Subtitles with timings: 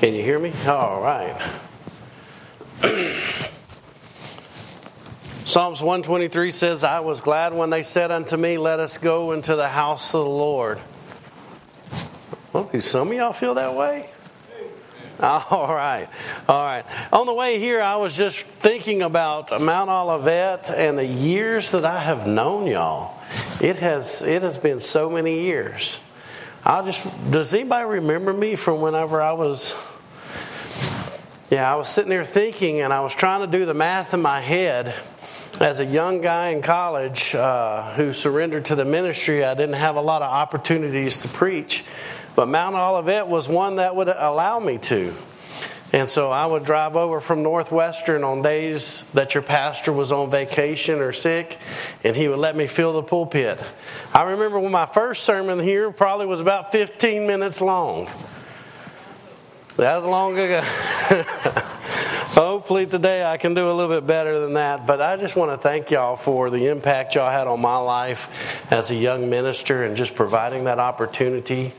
[0.00, 0.50] Can you hear me?
[0.66, 1.36] All right.
[5.44, 9.56] Psalms 123 says, I was glad when they said unto me, Let us go into
[9.56, 10.78] the house of the Lord.
[12.54, 14.08] Well, do some of y'all feel that way?
[15.20, 16.08] All right.
[16.48, 16.86] All right.
[17.12, 21.84] On the way here, I was just thinking about Mount Olivet and the years that
[21.84, 23.20] I have known y'all.
[23.60, 26.02] It has it has been so many years.
[26.64, 29.74] I just does anybody remember me from whenever I was
[31.50, 34.22] yeah, I was sitting there thinking and I was trying to do the math in
[34.22, 34.94] my head.
[35.60, 39.96] As a young guy in college uh, who surrendered to the ministry, I didn't have
[39.96, 41.84] a lot of opportunities to preach.
[42.36, 45.12] But Mount Olivet was one that would allow me to.
[45.92, 50.30] And so I would drive over from Northwestern on days that your pastor was on
[50.30, 51.58] vacation or sick,
[52.04, 53.60] and he would let me fill the pulpit.
[54.14, 58.08] I remember when my first sermon here probably was about 15 minutes long.
[59.76, 60.60] That was long ago.
[62.32, 64.86] Hopefully today I can do a little bit better than that.
[64.86, 68.70] But I just want to thank y'all for the impact y'all had on my life
[68.72, 71.72] as a young minister and just providing that opportunity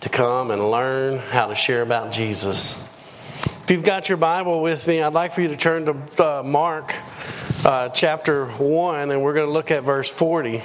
[0.00, 2.82] to come and learn how to share about Jesus.
[3.62, 6.42] If you've got your Bible with me, I'd like for you to turn to uh,
[6.42, 6.94] Mark
[7.64, 10.62] uh, chapter 1, and we're going to look at verse 40.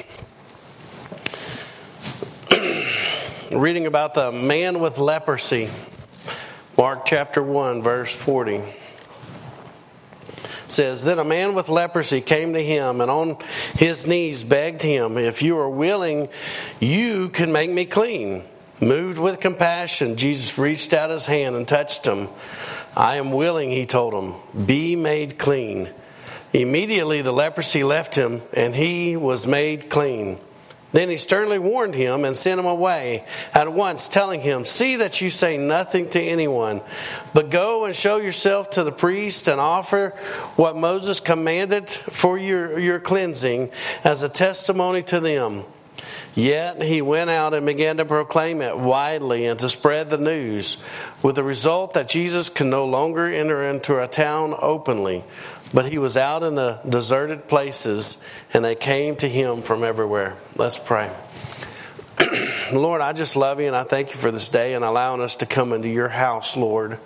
[3.58, 5.69] Reading about the man with leprosy.
[6.80, 8.61] Mark chapter 1, verse 40
[10.66, 13.36] says, Then a man with leprosy came to him and on
[13.75, 16.30] his knees begged him, If you are willing,
[16.80, 18.45] you can make me clean.
[18.81, 22.30] Moved with compassion, Jesus reached out his hand and touched him.
[22.95, 25.89] I am willing, he told him, be made clean.
[26.53, 30.39] Immediately the leprosy left him, and he was made clean.
[30.92, 33.23] Then he sternly warned him and sent him away
[33.54, 36.82] at once, telling him, See that you say nothing to anyone,
[37.33, 40.10] but go and show yourself to the priest and offer
[40.55, 43.72] what Moses commanded for your, your cleansing
[44.04, 45.64] as a testimony to them.
[46.36, 50.82] Yet he went out and began to proclaim it widely and to spread the news,
[51.22, 55.23] with the result that Jesus could no longer enter into a town openly,
[55.73, 60.37] but he was out in the deserted places, and they came to him from everywhere.
[60.55, 61.11] Let's pray.
[62.73, 65.37] Lord, I just love you and I thank you for this day and allowing us
[65.37, 66.99] to come into your house, Lord,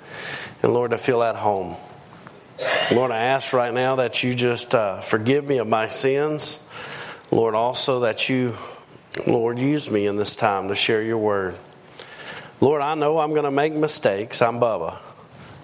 [0.64, 1.76] and Lord, to feel at home.
[2.92, 6.68] Lord, I ask right now that you just uh, forgive me of my sins.
[7.32, 8.56] Lord, also that you
[9.28, 11.56] Lord, use me in this time to share your word.
[12.60, 14.42] Lord, I know I'm going to make mistakes.
[14.42, 14.98] I'm Bubba.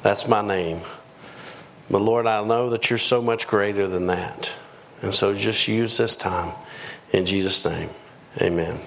[0.04, 0.82] That's my name.
[1.92, 4.54] But Lord, I know that you're so much greater than that.
[5.02, 6.54] And so just use this time.
[7.12, 7.90] In Jesus' name,
[8.42, 8.80] amen.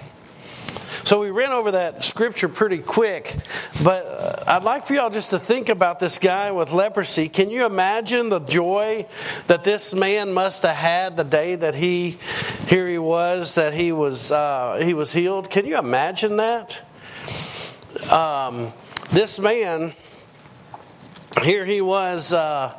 [1.05, 3.35] So we ran over that scripture pretty quick,
[3.83, 7.29] but uh, I'd like for y'all just to think about this guy with leprosy.
[7.29, 9.07] Can you imagine the joy
[9.49, 12.19] that this man must have had the day that he
[12.69, 15.51] here he was that he was uh, he was healed?
[15.51, 16.81] Can you imagine that?
[18.13, 18.73] Um,
[19.11, 19.93] this man
[21.41, 22.79] here he was uh,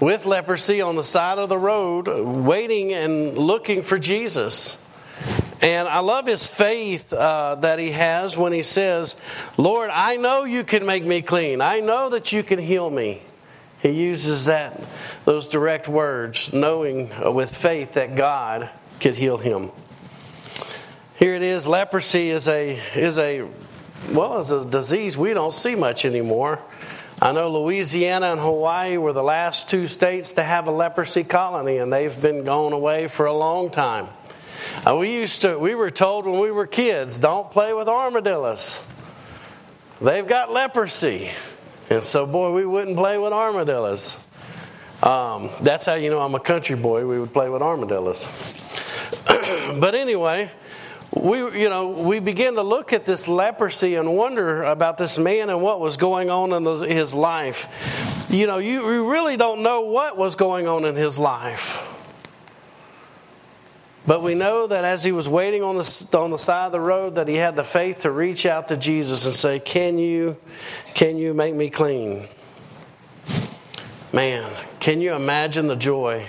[0.00, 4.78] with leprosy on the side of the road, waiting and looking for Jesus.
[5.62, 9.14] And I love his faith uh, that he has when he says,
[9.56, 11.60] Lord, I know you can make me clean.
[11.60, 13.22] I know that you can heal me.
[13.80, 14.80] He uses that,
[15.24, 18.70] those direct words, knowing with faith that God
[19.00, 19.70] could heal him.
[21.16, 23.48] Here it is leprosy is a, is a,
[24.12, 26.60] well, is a disease we don't see much anymore.
[27.22, 31.76] I know Louisiana and Hawaii were the last two states to have a leprosy colony,
[31.76, 34.08] and they've been gone away for a long time.
[34.84, 38.92] Uh, we used to, we were told when we were kids, don't play with armadillos.
[40.00, 41.30] They've got leprosy.
[41.90, 44.26] And so, boy, we wouldn't play with armadillos.
[45.00, 47.06] Um, that's how you know I'm a country boy.
[47.06, 48.26] We would play with armadillos.
[49.78, 50.50] but anyway,
[51.14, 55.50] we you know we begin to look at this leprosy and wonder about this man
[55.50, 58.28] and what was going on in his life.
[58.30, 61.88] You know, you, you really don't know what was going on in his life.
[64.06, 66.80] But we know that as he was waiting on the, on the side of the
[66.80, 70.36] road, that he had the faith to reach out to Jesus and say, Can you,
[70.94, 72.26] can you make me clean?
[74.12, 74.50] Man,
[74.80, 76.26] can you imagine the joy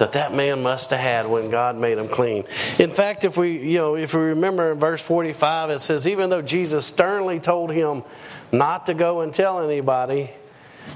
[0.00, 2.44] that that man must have had when God made him clean?
[2.78, 6.28] In fact, if we, you know, if we remember in verse 45, it says, Even
[6.28, 8.02] though Jesus sternly told him
[8.52, 10.30] not to go and tell anybody,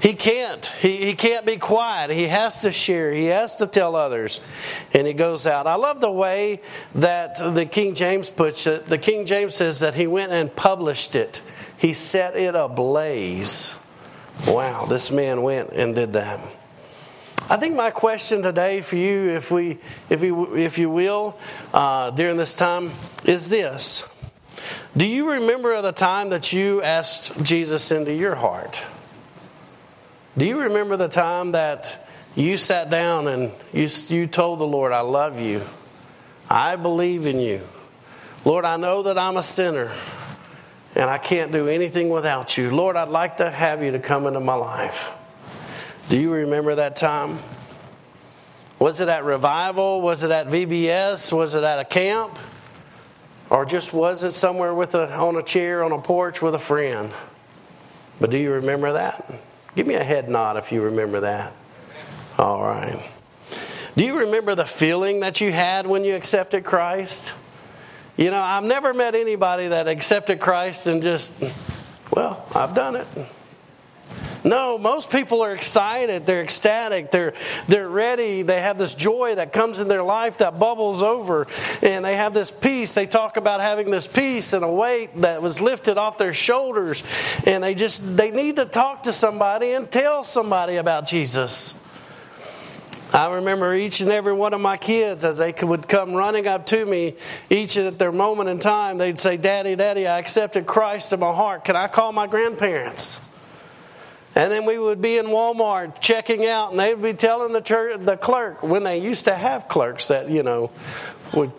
[0.01, 0.65] he can't.
[0.65, 2.11] He, he can't be quiet.
[2.11, 3.11] He has to share.
[3.13, 4.39] He has to tell others.
[4.93, 5.67] And he goes out.
[5.67, 6.61] I love the way
[6.95, 8.87] that the King James puts it.
[8.87, 11.41] The King James says that he went and published it,
[11.77, 13.79] he set it ablaze.
[14.47, 16.41] Wow, this man went and did that.
[17.47, 19.77] I think my question today for you, if we,
[20.09, 21.37] if you, if you will,
[21.75, 22.89] uh, during this time,
[23.25, 24.09] is this:
[24.97, 28.83] Do you remember the time that you asked Jesus into your heart?
[30.35, 34.91] Do you remember the time that you sat down and you, you told the Lord,
[34.91, 35.61] "I love you,
[36.49, 37.61] I believe in you,
[38.43, 39.91] Lord, I know that I'm a sinner."
[40.97, 42.73] and I can't do anything without you.
[42.73, 45.14] Lord, I'd like to have you to come into my life.
[46.09, 47.39] Do you remember that time?
[48.77, 50.01] Was it at revival?
[50.01, 51.31] Was it at VBS?
[51.33, 52.37] Was it at a camp?
[53.49, 56.59] Or just was it somewhere with a, on a chair on a porch with a
[56.59, 57.11] friend?
[58.19, 59.33] But do you remember that?
[59.75, 61.53] Give me a head nod if you remember that.
[62.37, 63.01] All right.
[63.95, 67.41] Do you remember the feeling that you had when you accepted Christ?
[68.17, 71.43] You know, I've never met anybody that accepted Christ and just,
[72.11, 73.07] well, I've done it.
[74.45, 77.33] No, most people are excited, they're ecstatic, they're
[77.67, 81.47] they're ready, they have this joy that comes in their life that bubbles over,
[81.81, 82.93] and they have this peace.
[82.93, 87.01] They talk about having this peace and a weight that was lifted off their shoulders,
[87.47, 91.81] and they just they need to talk to somebody and tell somebody about Jesus.
[93.11, 96.67] I remember each and every one of my kids as they would come running up
[96.67, 97.15] to me,
[97.49, 101.31] each at their moment in time, they'd say, Daddy, Daddy, I accepted Christ in my
[101.31, 101.63] heart.
[101.63, 103.34] Can I call my grandparents?
[104.35, 108.01] And then we would be in Walmart checking out, and they'd be telling the church,
[108.01, 110.71] the clerk when they used to have clerks that you know
[111.33, 111.51] would.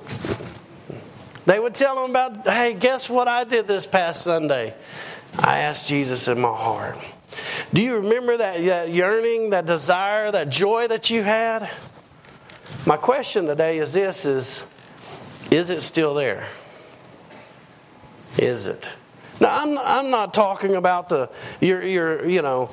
[1.46, 4.74] They would tell them about, hey, guess what I did this past Sunday?
[5.38, 6.96] I asked Jesus in my heart.
[7.72, 11.70] Do you remember that, that yearning, that desire, that joy that you had?
[12.84, 14.66] My question today is this is
[15.50, 16.48] is it still there?
[18.38, 18.94] Is it?
[19.40, 21.30] Now I'm I'm not talking about the
[21.60, 22.70] your your you know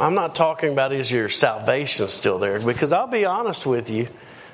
[0.00, 4.08] I'm not talking about is your salvation still there because I'll be honest with you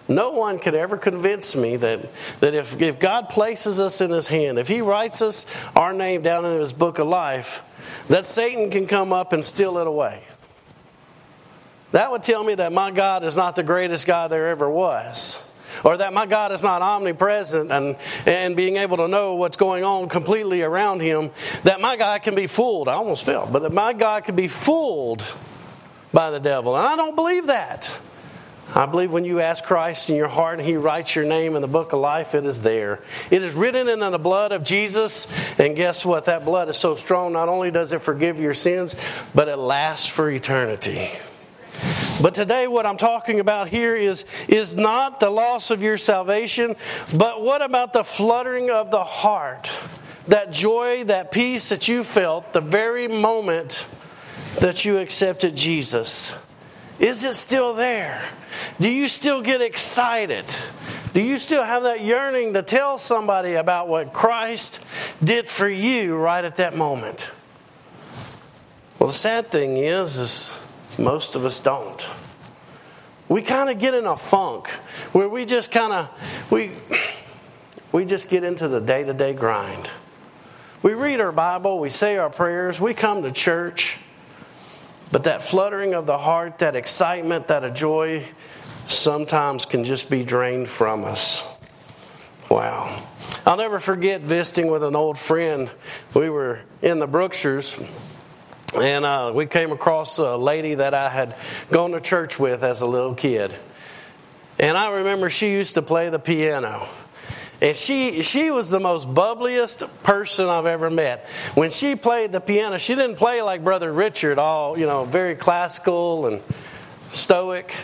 [0.08, 2.08] no one could ever convince me that,
[2.40, 6.22] that if, if God places us in His hand, if He writes us our name
[6.22, 7.62] down in His book of life,
[8.08, 10.24] that Satan can come up and steal it away.
[11.92, 15.45] That would tell me that my God is not the greatest God there ever was.
[15.84, 17.96] Or that my God is not omnipresent and,
[18.26, 21.30] and being able to know what's going on completely around him.
[21.64, 22.88] That my God can be fooled.
[22.88, 25.24] I almost fell, but that my God can be fooled
[26.12, 26.76] by the devil.
[26.76, 28.00] And I don't believe that.
[28.74, 31.62] I believe when you ask Christ in your heart and He writes your name in
[31.62, 33.00] the book of life, it is there.
[33.30, 35.28] It is written in the blood of Jesus.
[35.58, 36.24] And guess what?
[36.24, 38.96] That blood is so strong, not only does it forgive your sins,
[39.34, 41.10] but it lasts for eternity.
[42.22, 46.76] But today, what I'm talking about here is, is not the loss of your salvation,
[47.16, 49.66] but what about the fluttering of the heart?
[50.28, 53.86] That joy, that peace that you felt the very moment
[54.60, 56.42] that you accepted Jesus.
[56.98, 58.22] Is it still there?
[58.80, 60.56] Do you still get excited?
[61.12, 64.84] Do you still have that yearning to tell somebody about what Christ
[65.22, 67.30] did for you right at that moment?
[68.98, 70.65] Well, the sad thing is, is
[70.98, 72.08] most of us don't.
[73.28, 74.68] We kind of get in a funk
[75.12, 76.70] where we just kind of we
[77.92, 79.90] we just get into the day-to-day grind.
[80.82, 83.98] We read our Bible, we say our prayers, we come to church,
[85.10, 88.24] but that fluttering of the heart, that excitement, that joy
[88.86, 91.58] sometimes can just be drained from us.
[92.50, 93.02] Wow.
[93.44, 95.70] I'll never forget visiting with an old friend.
[96.14, 97.80] We were in the Brookshires,
[98.76, 101.34] and uh, we came across a lady that I had
[101.70, 103.56] gone to church with as a little kid.
[104.58, 106.86] And I remember she used to play the piano.
[107.60, 111.24] And she she was the most bubbliest person I've ever met.
[111.54, 115.34] When she played the piano, she didn't play like Brother Richard, all, you know, very
[115.34, 116.42] classical and
[117.12, 117.74] stoic.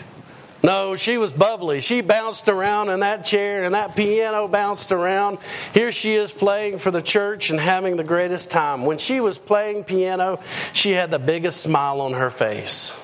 [0.63, 1.81] No, she was bubbly.
[1.81, 5.39] She bounced around in that chair and that piano bounced around.
[5.73, 8.85] Here she is playing for the church and having the greatest time.
[8.85, 10.39] When she was playing piano,
[10.71, 12.97] she had the biggest smile on her face.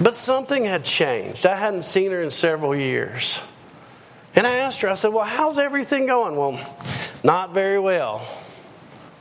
[0.00, 1.44] But something had changed.
[1.44, 3.42] I hadn't seen her in several years.
[4.36, 6.36] And I asked her, I said, Well, how's everything going?
[6.36, 6.58] Well,
[7.24, 8.26] not very well.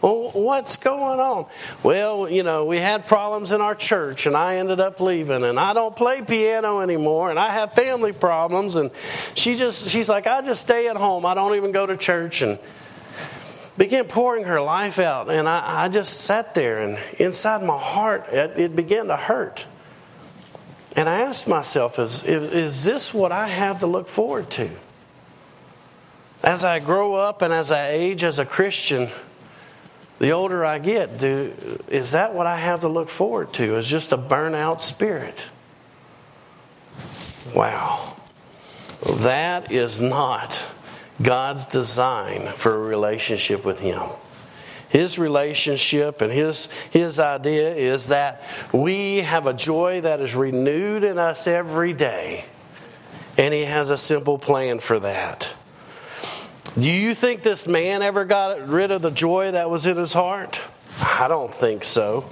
[0.01, 1.45] Well, what's going on?
[1.83, 5.59] Well, you know, we had problems in our church and I ended up leaving and
[5.59, 8.89] I don't play piano anymore and I have family problems and
[9.35, 11.25] she just she's like, I just stay at home.
[11.25, 12.57] I don't even go to church and
[13.77, 18.27] began pouring her life out and I, I just sat there and inside my heart
[18.29, 19.67] it, it began to hurt.
[20.95, 24.69] And I asked myself, is, is, is this what I have to look forward to?
[26.43, 29.09] As I grow up and as I age as a Christian,
[30.21, 31.51] the older I get, do,
[31.87, 33.77] is that what I have to look forward to?
[33.77, 35.49] Is just a burnout spirit?
[37.55, 38.15] Wow.
[39.21, 40.63] That is not
[41.19, 44.09] God's design for a relationship with Him.
[44.89, 51.03] His relationship and his, his idea is that we have a joy that is renewed
[51.03, 52.45] in us every day.
[53.39, 55.51] And He has a simple plan for that.
[56.75, 60.13] Do you think this man ever got rid of the joy that was in his
[60.13, 60.59] heart?
[60.99, 62.25] I don't think so.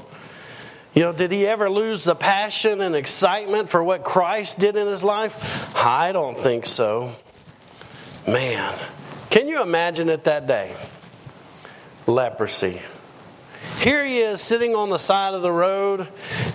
[0.93, 4.87] You know, did he ever lose the passion and excitement for what Christ did in
[4.87, 5.75] his life?
[5.75, 7.11] I don't think so.
[8.27, 8.77] Man,
[9.29, 10.75] can you imagine it that day?
[12.07, 12.81] Leprosy.
[13.79, 16.07] Here he is sitting on the side of the road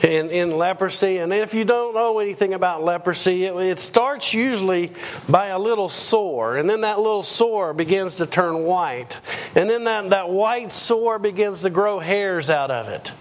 [0.03, 1.19] in, in leprosy.
[1.19, 4.93] And if you don't know anything about leprosy, it, it starts usually
[5.29, 6.57] by a little sore.
[6.57, 9.21] And then that little sore begins to turn white.
[9.55, 13.13] And then that, that white sore begins to grow hairs out of it.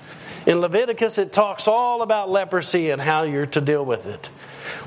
[0.45, 4.29] In Leviticus, it talks all about leprosy and how you're to deal with it.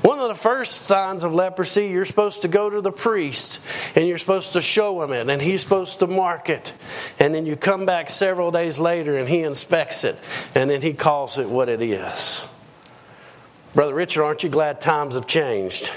[0.07, 3.61] One of the first signs of leprosy, you're supposed to go to the priest
[3.93, 6.73] and you're supposed to show him it, and he's supposed to mark it.
[7.19, 10.17] And then you come back several days later and he inspects it,
[10.55, 12.49] and then he calls it what it is.
[13.75, 15.91] Brother Richard, aren't you glad times have changed?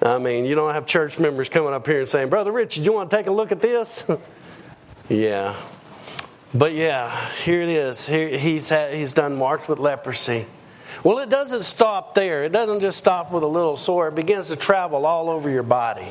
[0.00, 2.92] I mean, you don't have church members coming up here and saying, Brother Richard, you
[2.92, 4.08] want to take a look at this?
[5.08, 5.56] yeah.
[6.54, 7.10] But yeah,
[7.42, 8.06] here it is.
[8.06, 10.46] Here, he's, had, he's done marked with leprosy.
[11.02, 12.44] Well, it doesn't stop there.
[12.44, 15.62] It doesn't just stop with a little sore, it begins to travel all over your
[15.62, 16.06] body.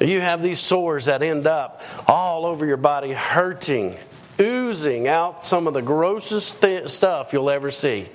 [0.00, 3.96] You have these sores that end up all over your body, hurting,
[4.40, 8.08] oozing out some of the grossest th- stuff you'll ever see.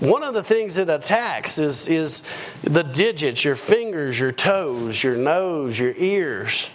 [0.00, 2.22] One of the things it attacks is, is
[2.62, 6.70] the digits, your fingers, your toes, your nose, your ears.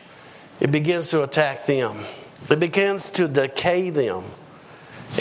[0.61, 2.05] It begins to attack them.
[2.49, 4.23] It begins to decay them.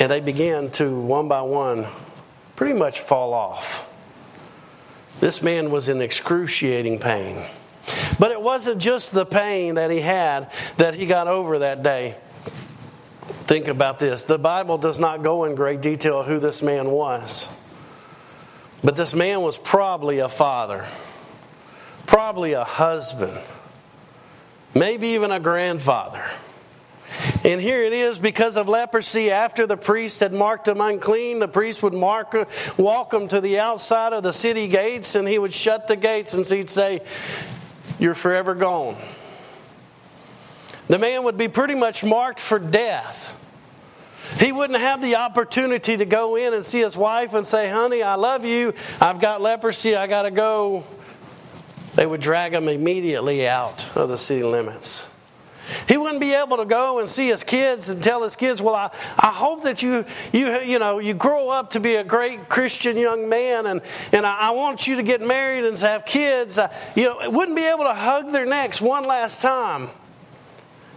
[0.00, 1.86] And they begin to, one by one,
[2.56, 3.92] pretty much fall off.
[5.20, 7.42] This man was in excruciating pain.
[8.18, 12.16] But it wasn't just the pain that he had that he got over that day.
[13.46, 14.24] Think about this.
[14.24, 17.56] The Bible does not go in great detail who this man was.
[18.82, 20.86] But this man was probably a father,
[22.06, 23.38] probably a husband,
[24.74, 26.24] maybe even a grandfather.
[27.44, 29.30] And here it is because of leprosy.
[29.30, 32.34] After the priest had marked him unclean, the priest would mark,
[32.76, 36.34] walk him to the outside of the city gates and he would shut the gates
[36.34, 37.00] and he'd say,
[37.98, 38.96] You're forever gone.
[40.88, 43.32] The man would be pretty much marked for death.
[44.40, 48.02] He wouldn't have the opportunity to go in and see his wife and say, Honey,
[48.02, 48.74] I love you.
[49.00, 49.96] I've got leprosy.
[49.96, 50.84] I got to go.
[51.94, 55.15] They would drag him immediately out of the city limits.
[55.88, 58.74] He wouldn't be able to go and see his kids and tell his kids, "Well,
[58.74, 62.48] I, I hope that you you you know you grow up to be a great
[62.48, 63.80] Christian young man, and
[64.12, 67.56] and I, I want you to get married and have kids." Uh, you know, wouldn't
[67.56, 69.88] be able to hug their necks one last time.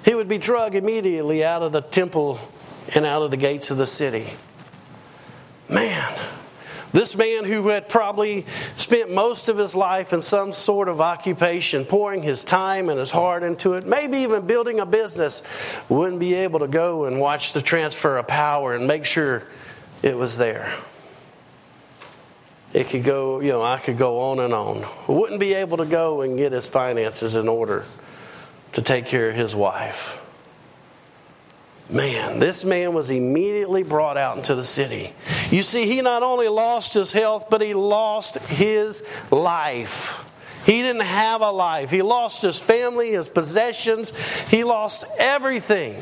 [0.05, 2.39] He would be dragged immediately out of the temple
[2.95, 4.27] and out of the gates of the city.
[5.69, 6.19] Man,
[6.91, 11.85] this man who had probably spent most of his life in some sort of occupation,
[11.85, 16.33] pouring his time and his heart into it, maybe even building a business, wouldn't be
[16.33, 19.43] able to go and watch the transfer of power and make sure
[20.01, 20.73] it was there.
[22.73, 24.85] It could go, you know, I could go on and on.
[25.07, 27.85] Wouldn't be able to go and get his finances in order
[28.73, 30.18] to take care of his wife.
[31.91, 35.11] Man, this man was immediately brought out into the city.
[35.49, 40.25] You see, he not only lost his health, but he lost his life.
[40.65, 41.89] He didn't have a life.
[41.89, 44.11] He lost his family, his possessions,
[44.49, 45.95] he lost everything.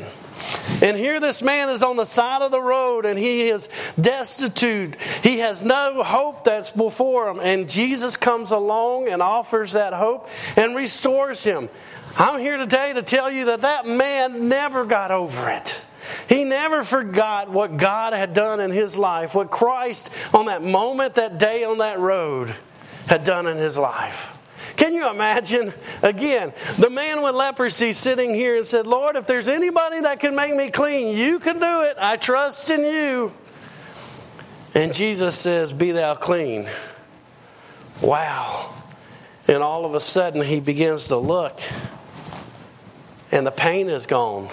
[0.80, 3.68] And here this man is on the side of the road and he is
[4.00, 5.00] destitute.
[5.22, 7.40] He has no hope that's before him.
[7.40, 11.68] And Jesus comes along and offers that hope and restores him.
[12.16, 15.84] I'm here today to tell you that that man never got over it.
[16.28, 21.16] He never forgot what God had done in his life, what Christ on that moment,
[21.16, 22.54] that day on that road
[23.08, 24.37] had done in his life.
[24.78, 25.74] Can you imagine?
[26.02, 30.34] Again, the man with leprosy sitting here and said, Lord, if there's anybody that can
[30.34, 31.96] make me clean, you can do it.
[31.98, 33.34] I trust in you.
[34.74, 36.66] And Jesus says, Be thou clean.
[38.00, 38.72] Wow.
[39.46, 41.60] And all of a sudden, he begins to look
[43.30, 44.48] and the pain is gone,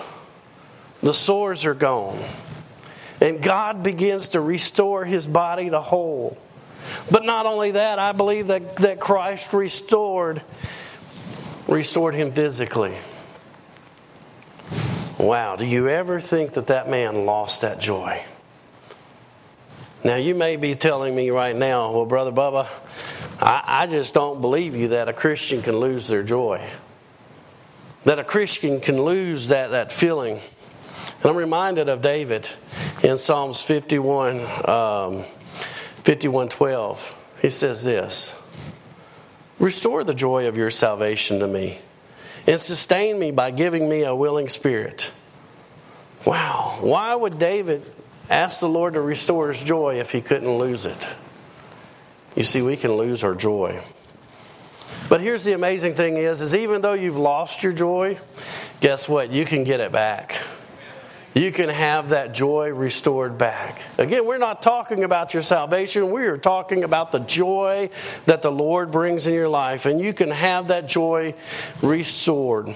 [1.02, 2.20] the sores are gone,
[3.22, 6.38] and God begins to restore his body to whole.
[7.12, 10.42] But not only that, I believe that, that Christ restored
[11.68, 12.96] restored him physically.
[15.18, 18.24] Wow, do you ever think that that man lost that joy?
[20.04, 22.68] Now, you may be telling me right now, well, Brother Bubba,
[23.42, 26.64] I, I just don't believe you that a Christian can lose their joy.
[28.04, 30.34] That a Christian can lose that, that feeling.
[30.34, 32.48] And I'm reminded of David
[33.04, 34.36] in Psalms 51,
[34.70, 35.26] um,
[36.06, 37.40] 51 12.
[37.42, 38.40] He says this
[39.58, 41.80] Restore the joy of your salvation to me
[42.46, 45.12] and sustain me by giving me a willing spirit.
[46.24, 46.78] Wow.
[46.82, 47.82] Why would David
[48.30, 51.08] ask the Lord to restore his joy if he couldn't lose it?
[52.36, 53.82] You see, we can lose our joy.
[55.10, 58.20] But here's the amazing thing is, is even though you've lost your joy,
[58.80, 59.32] guess what?
[59.32, 60.40] You can get it back
[61.36, 63.82] you can have that joy restored back.
[63.98, 66.10] Again, we're not talking about your salvation.
[66.10, 67.90] We are talking about the joy
[68.26, 71.36] that the Lord brings in your life, and you can have that joy
[71.82, 72.74] restored.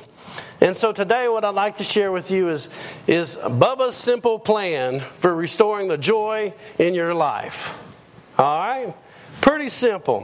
[0.60, 2.68] And so today, what I'd like to share with you is,
[3.08, 7.82] is Bubba's simple plan for restoring the joy in your life.
[8.38, 8.94] All right?
[9.40, 10.20] Pretty simple.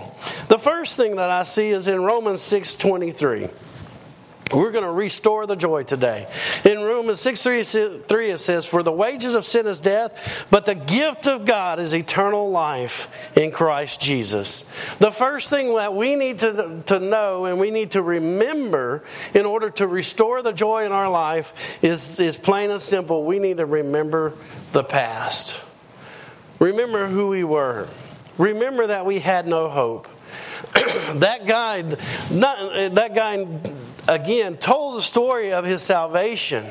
[0.49, 3.47] The first thing that I see is in Romans 6 23.
[4.55, 6.27] We're going to restore the joy today.
[6.63, 10.75] In Romans 6 3, it says, For the wages of sin is death, but the
[10.75, 14.95] gift of God is eternal life in Christ Jesus.
[14.95, 19.45] The first thing that we need to, to know and we need to remember in
[19.45, 23.25] order to restore the joy in our life is, is plain and simple.
[23.25, 24.33] We need to remember
[24.71, 25.61] the past.
[26.59, 27.89] Remember who we were.
[28.37, 30.07] Remember that we had no hope.
[31.15, 31.81] that guy,
[32.31, 33.45] not, that guy
[34.07, 36.65] again told the story of his salvation,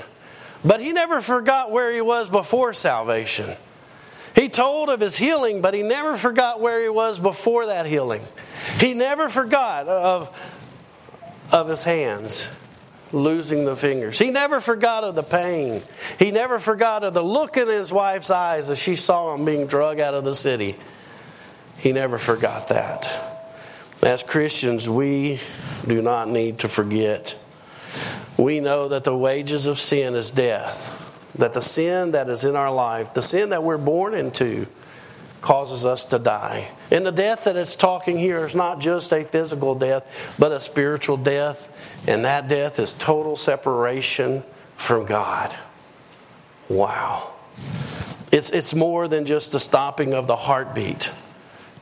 [0.64, 3.54] but he never forgot where he was before salvation.
[4.34, 8.22] He told of his healing, but he never forgot where he was before that healing.
[8.78, 12.50] He never forgot of, of his hands
[13.12, 14.18] losing the fingers.
[14.18, 15.82] He never forgot of the pain.
[16.18, 19.66] He never forgot of the look in his wife's eyes as she saw him being
[19.66, 20.76] drug out of the city.
[21.78, 23.33] He never forgot that.
[24.04, 25.40] As Christians, we
[25.86, 27.36] do not need to forget.
[28.36, 32.54] We know that the wages of sin is death, that the sin that is in
[32.54, 34.66] our life, the sin that we're born into,
[35.40, 36.70] causes us to die.
[36.90, 40.60] And the death that it's talking here is not just a physical death, but a
[40.60, 42.04] spiritual death.
[42.06, 44.42] And that death is total separation
[44.76, 45.54] from God.
[46.68, 47.32] Wow.
[48.32, 51.10] It's, it's more than just a stopping of the heartbeat.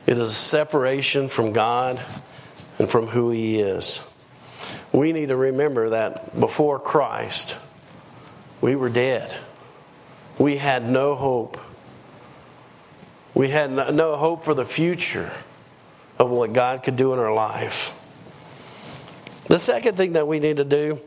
[0.05, 2.03] It is a separation from God
[2.77, 4.09] and from who He is.
[4.91, 7.59] We need to remember that before Christ,
[8.61, 9.35] we were dead.
[10.37, 11.57] We had no hope.
[13.33, 15.31] We had no hope for the future
[16.19, 17.99] of what God could do in our life.
[19.47, 21.01] The second thing that we need to do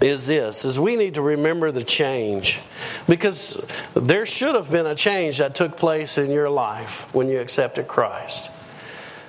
[0.00, 2.60] is this is we need to remember the change
[3.08, 7.40] because there should have been a change that took place in your life when you
[7.40, 8.50] accepted Christ.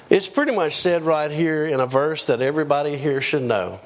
[0.09, 3.79] It's pretty much said right here in a verse that everybody here should know.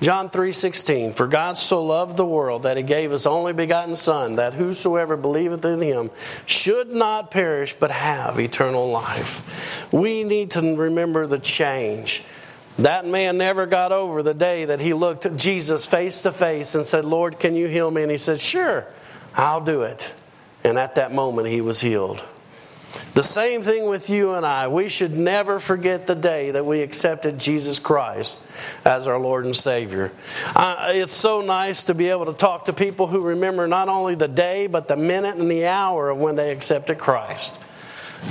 [0.00, 4.36] John 3:16 For God so loved the world that he gave his only begotten son
[4.36, 6.10] that whosoever believeth in him
[6.44, 9.88] should not perish but have eternal life.
[9.92, 12.22] We need to remember the change
[12.78, 16.74] that man never got over the day that he looked at Jesus face to face
[16.74, 18.02] and said, Lord, can you heal me?
[18.02, 18.86] And he said, Sure,
[19.34, 20.14] I'll do it.
[20.64, 22.22] And at that moment, he was healed.
[23.14, 24.68] The same thing with you and I.
[24.68, 28.46] We should never forget the day that we accepted Jesus Christ
[28.86, 30.12] as our Lord and Savior.
[30.54, 34.14] Uh, it's so nice to be able to talk to people who remember not only
[34.14, 37.62] the day, but the minute and the hour of when they accepted Christ.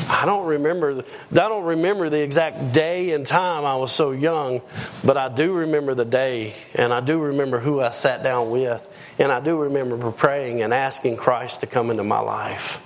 [0.10, 1.04] I don't remember.
[1.32, 3.66] I don't remember the exact day and time.
[3.66, 4.62] I was so young,
[5.04, 9.16] but I do remember the day, and I do remember who I sat down with,
[9.20, 12.82] and I do remember praying and asking Christ to come into my life.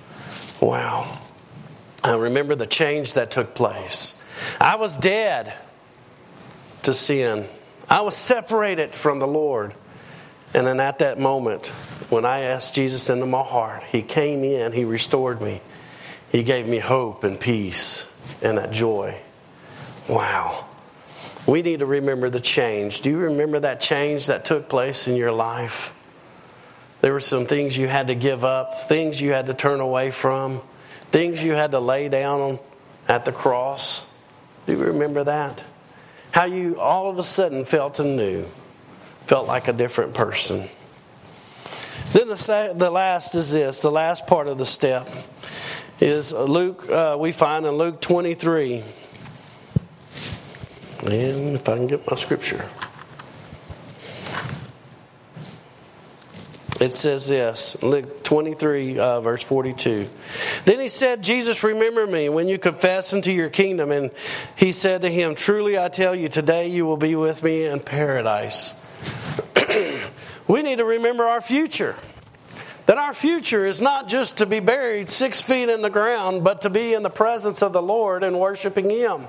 [0.62, 1.18] Wow!
[2.02, 4.16] I remember the change that took place.
[4.60, 5.52] I was dead
[6.82, 7.46] to sin.
[7.88, 9.74] I was separated from the Lord.
[10.54, 11.68] And then at that moment,
[12.08, 15.60] when I asked Jesus into my heart, He came in, He restored me.
[16.30, 18.06] He gave me hope and peace
[18.42, 19.20] and that joy.
[20.08, 20.66] Wow.
[21.46, 23.00] We need to remember the change.
[23.00, 25.96] Do you remember that change that took place in your life?
[27.00, 30.10] There were some things you had to give up, things you had to turn away
[30.10, 30.60] from,
[31.10, 32.58] things you had to lay down
[33.08, 34.08] at the cross.
[34.66, 35.64] Do you remember that?
[36.32, 38.44] How you all of a sudden felt anew,
[39.22, 40.68] felt like a different person.
[42.12, 45.08] Then the, the last is this the last part of the step
[46.00, 48.82] is Luke, uh, we find in Luke 23.
[51.02, 52.64] And if I can get my scripture.
[56.80, 60.08] it says this Luke 23, uh, verse 42.
[60.64, 63.92] Then he said, Jesus, remember me when you confess into your kingdom.
[63.92, 64.10] And
[64.56, 67.80] he said to him, Truly I tell you, today you will be with me in
[67.80, 68.82] paradise.
[70.48, 71.96] we need to remember our future.
[72.90, 76.62] That our future is not just to be buried six feet in the ground, but
[76.62, 79.28] to be in the presence of the Lord and worshiping Him.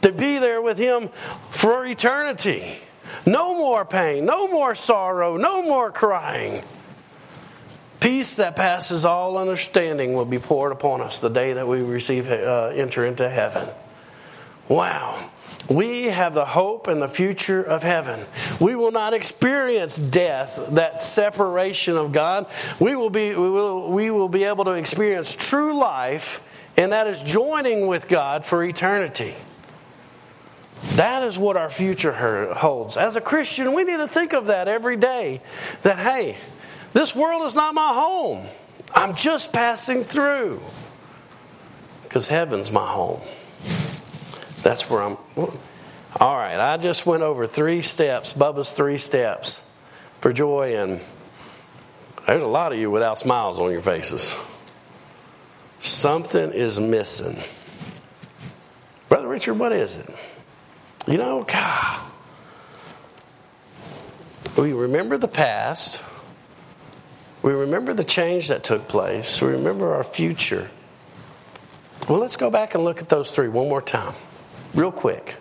[0.00, 2.78] To be there with Him for eternity.
[3.24, 6.64] No more pain, no more sorrow, no more crying.
[8.00, 12.28] Peace that passes all understanding will be poured upon us the day that we receive
[12.28, 13.68] uh, enter into heaven.
[14.68, 15.30] Wow.
[15.68, 18.20] We have the hope and the future of heaven.
[18.60, 22.52] We will not experience death, that separation of God.
[22.80, 27.06] We will be, we will, we will be able to experience true life, and that
[27.06, 29.34] is joining with God for eternity.
[30.96, 32.12] That is what our future
[32.52, 32.96] holds.
[32.96, 35.40] As a Christian, we need to think of that every day
[35.84, 36.36] that, hey,
[36.92, 38.46] this world is not my home.
[38.94, 40.60] I'm just passing through.
[42.02, 43.22] Because heaven's my home.
[44.62, 45.16] That's where I'm.
[46.20, 49.68] All right, I just went over three steps, Bubba's three steps
[50.20, 51.00] for joy, and
[52.26, 54.36] there's a lot of you without smiles on your faces.
[55.80, 57.42] Something is missing.
[59.08, 61.10] Brother Richard, what is it?
[61.10, 62.10] You know, God,
[64.58, 66.04] we remember the past.
[67.42, 69.40] We remember the change that took place.
[69.40, 70.70] We remember our future.
[72.08, 74.14] Well, let's go back and look at those three one more time
[74.74, 75.36] real quick.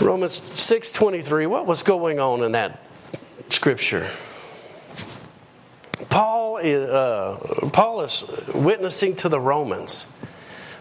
[0.00, 2.80] Romans 6:23 what was going on in that
[3.48, 4.08] scripture?
[6.10, 8.24] Paul is, uh, Paul is
[8.54, 10.17] witnessing to the Romans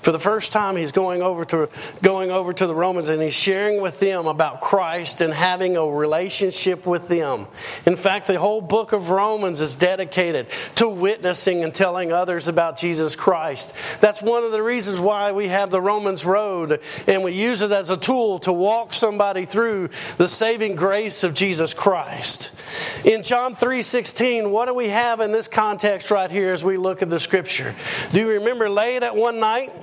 [0.08, 1.68] for the first time, he's going over to
[2.02, 5.86] going over to the Romans and he's sharing with them about Christ and having a
[5.86, 7.42] relationship with them.
[7.86, 12.78] In fact, the whole book of Romans is dedicated to witnessing and telling others about
[12.78, 14.00] Jesus Christ.
[14.00, 17.74] That's one of the reasons why we have the Romans Road and we use it
[17.74, 23.06] as a tool to walk somebody through the saving grace of Jesus Christ.
[23.06, 27.02] In John 3:16, what do we have in this context right here as we look
[27.02, 27.76] at the scripture?
[28.14, 29.74] Do you remember late at one night?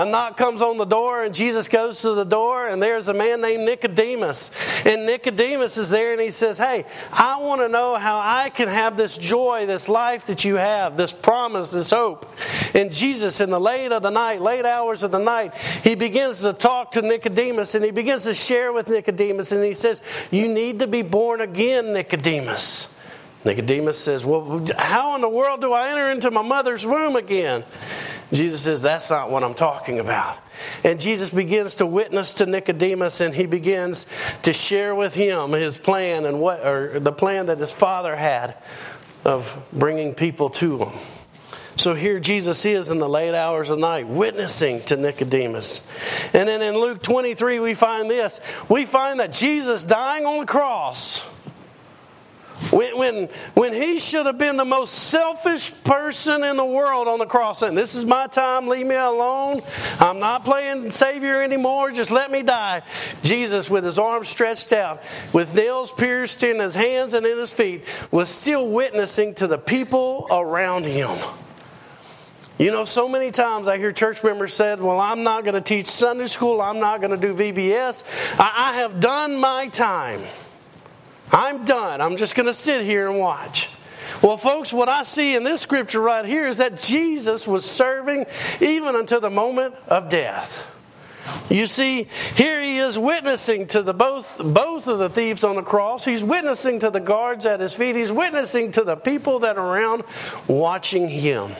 [0.00, 3.12] A knock comes on the door, and Jesus goes to the door, and there's a
[3.12, 4.50] man named Nicodemus.
[4.86, 8.68] And Nicodemus is there, and he says, Hey, I want to know how I can
[8.68, 12.34] have this joy, this life that you have, this promise, this hope.
[12.74, 16.40] And Jesus, in the late of the night, late hours of the night, he begins
[16.44, 20.48] to talk to Nicodemus, and he begins to share with Nicodemus, and he says, You
[20.48, 22.98] need to be born again, Nicodemus.
[23.44, 27.64] Nicodemus says, Well, how in the world do I enter into my mother's womb again?
[28.32, 30.38] Jesus says, That's not what I'm talking about.
[30.84, 34.06] And Jesus begins to witness to Nicodemus and he begins
[34.42, 38.56] to share with him his plan and what, or the plan that his father had
[39.24, 40.98] of bringing people to him.
[41.76, 46.34] So here Jesus is in the late hours of night witnessing to Nicodemus.
[46.34, 50.46] And then in Luke 23, we find this we find that Jesus dying on the
[50.46, 51.29] cross
[52.70, 57.18] when, when, when he should have been the most selfish person in the world on
[57.18, 59.62] the cross, saying, This is my time, leave me alone.
[59.98, 62.82] I'm not playing Savior anymore, just let me die.
[63.22, 67.52] Jesus, with his arms stretched out, with nails pierced in his hands and in his
[67.52, 71.18] feet, was still witnessing to the people around him.
[72.58, 75.62] You know, so many times I hear church members said, Well, I'm not going to
[75.62, 78.38] teach Sunday school, I'm not going to do VBS.
[78.38, 80.20] I, I have done my time.
[81.32, 82.00] I'm done.
[82.00, 83.68] I'm just going to sit here and watch.
[84.22, 88.26] Well, folks, what I see in this scripture right here is that Jesus was serving
[88.60, 90.76] even until the moment of death.
[91.50, 95.62] You see, here he is witnessing to the both both of the thieves on the
[95.62, 96.04] cross.
[96.04, 97.94] He's witnessing to the guards at his feet.
[97.94, 100.02] He's witnessing to the people that are around
[100.48, 101.50] watching him.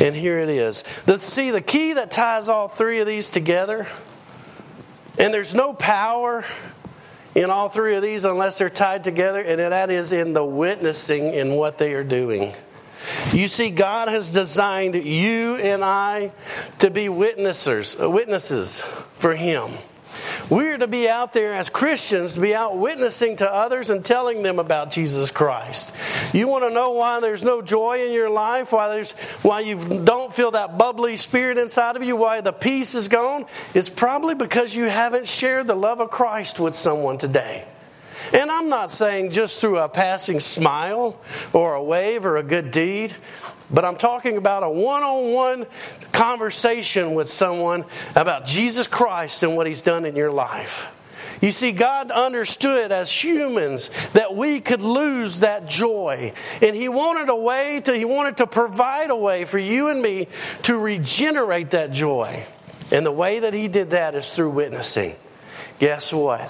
[0.00, 0.82] And here it is.
[1.04, 3.86] The, see, the key that ties all three of these together,
[5.18, 6.44] and there's no power
[7.34, 11.32] in all three of these unless they're tied together, and that is in the witnessing
[11.32, 12.52] in what they are doing.
[13.32, 16.32] You see, God has designed you and I
[16.80, 19.70] to be witnessers, uh, witnesses for Him.
[20.80, 24.58] To be out there as Christians, to be out witnessing to others and telling them
[24.58, 25.94] about Jesus Christ.
[26.34, 29.12] You want to know why there's no joy in your life, why there's
[29.42, 33.44] why you don't feel that bubbly spirit inside of you, why the peace is gone?
[33.74, 37.66] It's probably because you haven't shared the love of Christ with someone today.
[38.32, 41.20] And I'm not saying just through a passing smile
[41.52, 43.14] or a wave or a good deed,
[43.72, 45.66] but I'm talking about a one on one
[46.12, 47.84] conversation with someone
[48.16, 50.96] about Jesus Christ and what He's done in your life.
[51.40, 56.32] You see, God understood as humans that we could lose that joy.
[56.60, 60.02] And He wanted a way to, He wanted to provide a way for you and
[60.02, 60.28] me
[60.62, 62.44] to regenerate that joy.
[62.90, 65.14] And the way that He did that is through witnessing.
[65.80, 66.42] Guess what?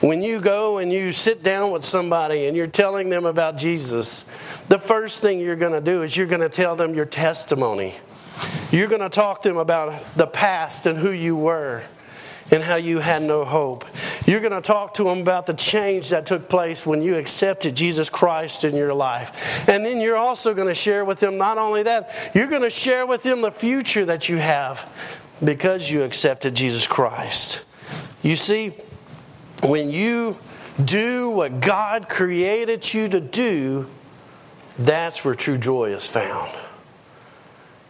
[0.00, 4.62] When you go and you sit down with somebody and you're telling them about Jesus,
[4.68, 7.94] the first thing you're going to do is you're going to tell them your testimony.
[8.70, 11.84] You're going to talk to them about the past and who you were
[12.50, 13.84] and how you had no hope.
[14.26, 17.76] You're going to talk to them about the change that took place when you accepted
[17.76, 19.68] Jesus Christ in your life.
[19.68, 22.70] And then you're also going to share with them not only that, you're going to
[22.70, 27.66] share with them the future that you have because you accepted Jesus Christ.
[28.22, 28.72] You see,
[29.62, 30.36] when you
[30.84, 33.86] do what God created you to do,
[34.78, 36.50] that's where true joy is found.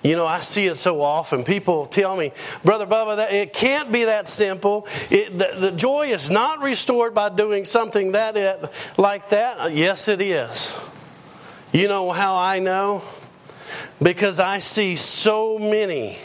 [0.03, 1.43] You know, I see it so often.
[1.43, 2.33] People tell me,
[2.65, 4.87] Brother Bubba, that it can't be that simple.
[5.11, 9.75] It, the, the, joy is not restored by doing something that it, like that.
[9.75, 10.79] Yes, it is.
[11.73, 13.03] You know how I know?
[14.01, 16.17] Because I see so many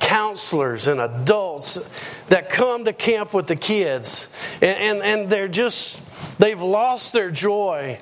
[0.00, 6.38] counselors and adults that come to camp with the kids, and, and, and they're just,
[6.38, 7.98] they've lost their joy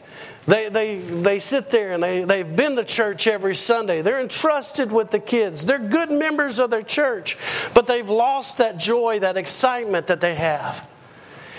[0.46, 4.02] they, they, they sit there and they, they've been to church every Sunday.
[4.02, 5.66] They're entrusted with the kids.
[5.66, 7.36] They're good members of their church,
[7.74, 10.88] but they've lost that joy, that excitement that they have.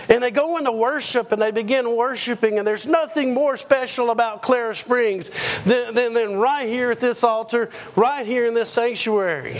[0.09, 4.41] And they go into worship and they begin worshiping, and there's nothing more special about
[4.41, 5.31] Clara Springs
[5.65, 9.59] than, than, than right here at this altar, right here in this sanctuary.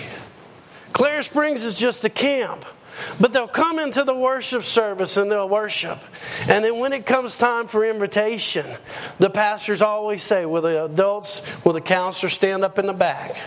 [0.94, 2.66] Clara Springs is just a camp.
[3.22, 6.00] But they'll come into the worship service and they'll worship.
[6.50, 8.66] And then when it comes time for invitation,
[9.20, 13.40] the pastors always say, Will the adults, will the counselors stand up in the back?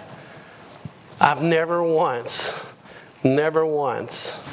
[1.20, 2.64] I've never once,
[3.24, 4.46] never once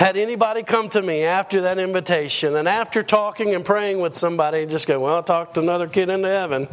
[0.00, 4.64] had anybody come to me after that invitation and after talking and praying with somebody
[4.64, 6.68] just go, Well, I'll talk to another kid into heaven.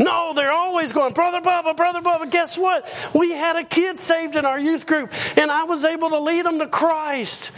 [0.00, 2.88] No, they're always going, Brother Bubba, Brother Bubba, guess what?
[3.14, 6.46] We had a kid saved in our youth group, and I was able to lead
[6.46, 7.50] them to Christ.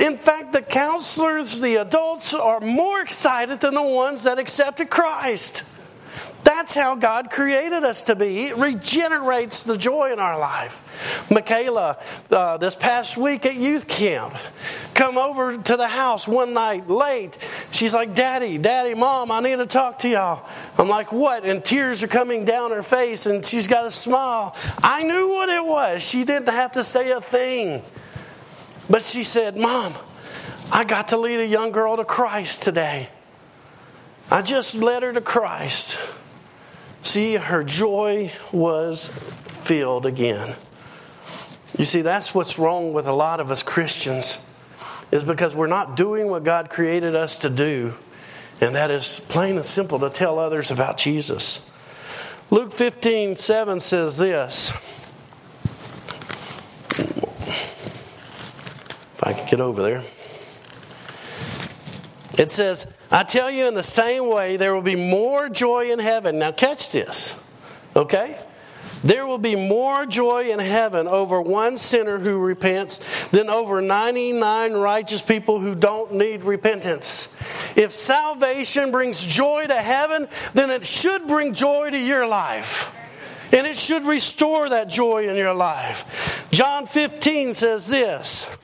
[0.00, 5.62] In fact, the counselors, the adults, are more excited than the ones that accepted Christ.
[6.44, 8.46] That's how God created us to be.
[8.46, 11.28] It regenerates the joy in our life.
[11.30, 11.98] Michaela,
[12.30, 14.34] uh, this past week at youth camp,
[14.94, 17.38] come over to the house one night late.
[17.72, 20.48] She's like, Daddy, Daddy, Mom, I need to talk to y'all.
[20.78, 21.44] I'm like, What?
[21.44, 24.56] And tears are coming down her face, and she's got a smile.
[24.82, 26.06] I knew what it was.
[26.08, 27.82] She didn't have to say a thing.
[28.88, 29.92] But she said, Mom,
[30.72, 33.08] I got to lead a young girl to Christ today.
[34.30, 35.98] I just led her to Christ.
[37.02, 40.56] See, her joy was filled again.
[41.78, 44.44] You see, that's what's wrong with a lot of us Christians,
[45.10, 47.94] is because we're not doing what God created us to do,
[48.60, 51.70] and that is plain and simple to tell others about Jesus.
[52.50, 54.70] Luke 15 7 says this.
[59.10, 60.02] If I can get over there.
[62.38, 65.98] It says, I tell you, in the same way, there will be more joy in
[65.98, 66.38] heaven.
[66.38, 67.42] Now, catch this,
[67.94, 68.36] okay?
[69.04, 74.72] There will be more joy in heaven over one sinner who repents than over 99
[74.72, 77.30] righteous people who don't need repentance.
[77.76, 82.96] If salvation brings joy to heaven, then it should bring joy to your life.
[83.52, 86.48] And it should restore that joy in your life.
[86.50, 88.56] John 15 says this.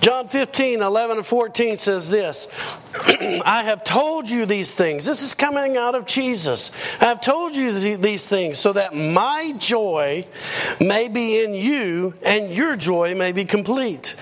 [0.00, 2.46] John 15, 11 and 14 says this
[3.44, 5.04] I have told you these things.
[5.04, 7.00] This is coming out of Jesus.
[7.02, 10.24] I have told you these things so that my joy
[10.80, 14.14] may be in you and your joy may be complete.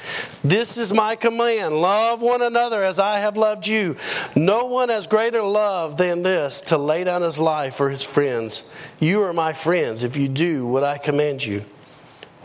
[0.42, 3.96] This is my command love one another as I have loved you.
[4.34, 8.70] No one has greater love than this to lay down his life for his friends.
[8.98, 11.64] You are my friends if you do what I command you.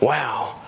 [0.02, 0.61] Wow.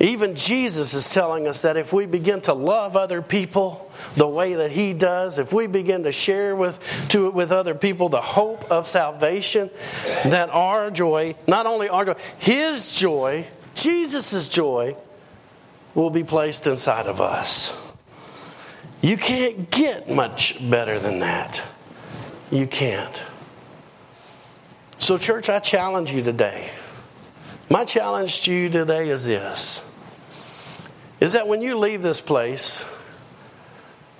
[0.00, 4.54] Even Jesus is telling us that if we begin to love other people the way
[4.54, 8.70] that He does, if we begin to share with, to, with other people the hope
[8.70, 9.68] of salvation,
[10.24, 14.96] that our joy, not only our joy, His joy, Jesus' joy,
[15.94, 17.94] will be placed inside of us.
[19.02, 21.62] You can't get much better than that.
[22.50, 23.22] You can't.
[24.96, 26.70] So, church, I challenge you today.
[27.68, 29.89] My challenge to you today is this
[31.20, 32.84] is that when you leave this place,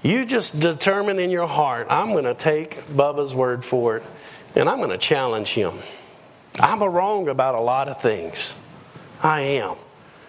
[0.02, 4.02] you just determine in your heart, I'm going to take Bubba's word for it
[4.54, 5.72] and I'm going to challenge him.
[6.60, 8.66] I'm wrong about a lot of things.
[9.22, 9.76] I am.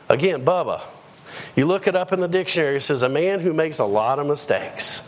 [0.10, 0.81] Again, Bubba,
[1.55, 4.19] You look it up in the dictionary, it says, a man who makes a lot
[4.19, 5.07] of mistakes.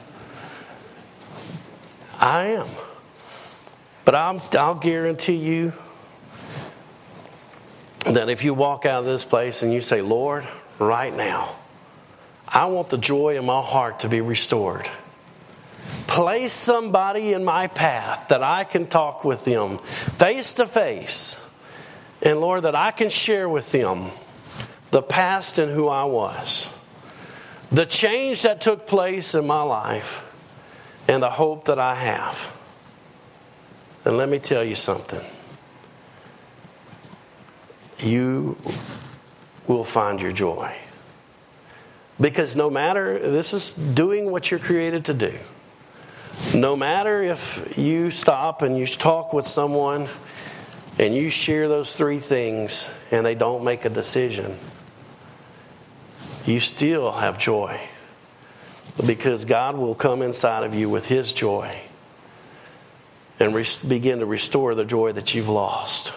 [2.20, 2.68] I am.
[4.06, 5.74] But I'll, I'll guarantee you
[8.06, 10.46] that if you walk out of this place and you say, Lord,
[10.80, 11.56] right now,
[12.48, 14.90] I want the joy in my heart to be restored.
[16.08, 21.40] Place somebody in my path that I can talk with them face to face.
[22.22, 24.12] And Lord, that I can share with them
[24.92, 26.78] the past and who I was,
[27.72, 30.30] the change that took place in my life,
[31.08, 32.56] and the hope that I have.
[34.06, 35.22] And let me tell you something
[38.00, 38.58] you
[39.68, 40.76] will find your joy.
[42.20, 45.34] Because no matter, this is doing what you're created to do.
[46.54, 50.08] No matter if you stop and you talk with someone
[51.00, 54.58] and you share those three things and they don't make a decision,
[56.46, 57.80] you still have joy.
[59.08, 61.76] Because God will come inside of you with His joy
[63.40, 66.14] and re- begin to restore the joy that you've lost.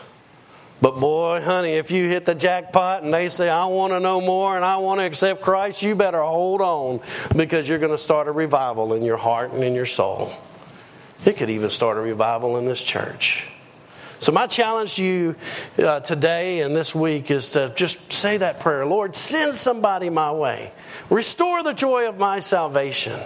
[0.81, 4.21] But boy, honey, if you hit the jackpot and they say, I want to know
[4.21, 7.01] more and I want to accept Christ, you better hold on
[7.35, 10.33] because you're going to start a revival in your heart and in your soul.
[11.25, 13.51] It could even start a revival in this church.
[14.19, 15.37] So, my challenge to you
[15.79, 20.33] uh, today and this week is to just say that prayer Lord, send somebody my
[20.33, 20.73] way.
[21.11, 23.19] Restore the joy of my salvation.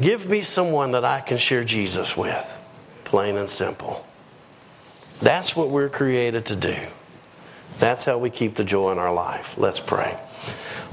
[0.00, 2.58] Give me someone that I can share Jesus with,
[3.04, 4.06] plain and simple.
[5.20, 6.76] That's what we're created to do.
[7.78, 9.56] That's how we keep the joy in our life.
[9.56, 10.18] Let's pray.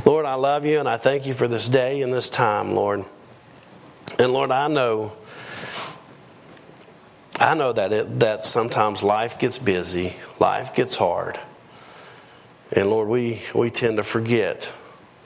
[0.05, 3.03] Lord, I love you and I thank you for this day and this time, Lord.
[4.19, 5.13] And Lord, I know
[7.39, 11.39] I know that it, that sometimes life gets busy, life gets hard.
[12.75, 14.71] And Lord, we, we tend to forget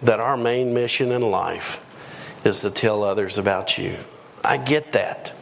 [0.01, 1.87] that our main mission in life
[2.45, 3.95] is to tell others about you.
[4.43, 5.33] I get that.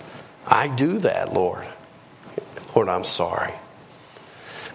[0.48, 1.66] I do that, Lord.
[2.76, 3.54] Lord, I'm sorry.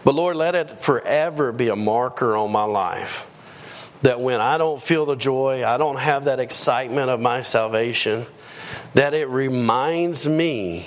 [0.04, 3.30] But Lord, let it forever be a marker on my life
[4.02, 8.26] that when I don't feel the joy, I don't have that excitement of my salvation,
[8.92, 10.86] that it reminds me